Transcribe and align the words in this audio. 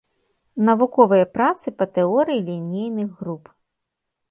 Навуковыя 0.69 1.25
працы 1.35 1.67
па 1.83 1.89
тэорыі 1.99 2.43
лінейных 2.49 3.09
груп. 3.23 3.43